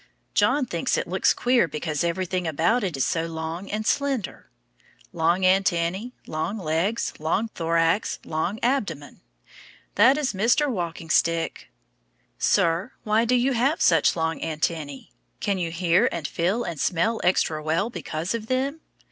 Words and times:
John 0.33 0.65
thinks 0.65 0.97
it 0.97 1.05
looks 1.07 1.31
queer 1.31 1.67
because 1.67 2.03
everything 2.03 2.47
about 2.47 2.83
it 2.83 2.97
is 2.97 3.05
so 3.05 3.27
long 3.27 3.69
and 3.69 3.85
slender. 3.85 4.49
Long 5.13 5.41
antennæ, 5.41 6.13
long 6.25 6.57
legs, 6.57 7.13
long 7.19 7.49
thorax, 7.49 8.17
long 8.25 8.57
abdomen 8.63 9.21
that 9.93 10.17
is 10.17 10.33
Mr. 10.33 10.67
Walking 10.69 11.11
Stick. 11.11 11.69
Sir, 12.39 12.93
why 13.03 13.25
do 13.25 13.35
you 13.35 13.53
have 13.53 13.79
such 13.79 14.15
long 14.15 14.39
antennæ? 14.39 15.09
Can 15.39 15.59
you 15.59 15.69
hear 15.69 16.09
and 16.11 16.27
feel 16.27 16.63
and 16.63 16.79
smell 16.79 17.21
extra 17.23 17.61
well 17.61 17.91
because 17.91 18.33
of 18.33 18.47
them? 18.47 18.81